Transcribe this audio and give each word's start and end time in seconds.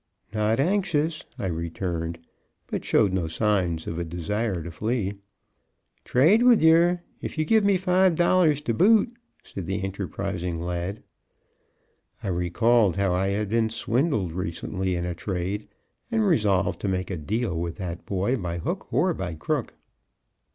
"Not 0.33 0.59
anxious," 0.59 1.25
I 1.37 1.45
returned, 1.45 2.17
but 2.65 2.83
showed 2.83 3.13
no 3.13 3.27
signs 3.27 3.85
of 3.85 3.99
a 3.99 4.03
desire 4.03 4.63
to 4.63 4.71
flee. 4.71 5.13
"Trade 6.05 6.41
with 6.41 6.59
yer, 6.59 7.03
if 7.21 7.37
you 7.37 7.45
give 7.45 7.63
me 7.63 7.77
five 7.77 8.15
dollars 8.15 8.61
to 8.61 8.73
boot," 8.73 9.11
said 9.43 9.67
the 9.67 9.83
enterprising 9.83 10.59
lad. 10.59 11.03
I 12.23 12.29
recalled 12.29 12.95
how 12.95 13.13
I 13.13 13.27
had 13.27 13.47
been 13.49 13.69
swindled 13.69 14.31
recently 14.31 14.95
in 14.95 15.05
a 15.05 15.13
trade, 15.13 15.67
and 16.11 16.25
resolved 16.25 16.81
to 16.81 16.87
make 16.87 17.11
a 17.11 17.15
deal 17.15 17.55
with 17.55 17.75
that 17.75 18.03
boy 18.07 18.37
by 18.37 18.57
hook 18.57 18.91
or 18.91 19.13
by 19.13 19.35
crook. 19.35 19.75